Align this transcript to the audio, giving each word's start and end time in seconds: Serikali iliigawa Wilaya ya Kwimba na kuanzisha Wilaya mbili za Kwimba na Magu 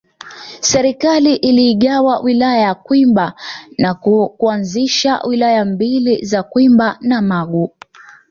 Serikali 0.61 1.35
iliigawa 1.35 2.19
Wilaya 2.19 2.59
ya 2.61 2.75
Kwimba 2.75 3.33
na 3.77 3.93
kuanzisha 4.37 5.19
Wilaya 5.27 5.65
mbili 5.65 6.25
za 6.25 6.43
Kwimba 6.43 6.97
na 7.01 7.21
Magu 7.21 7.75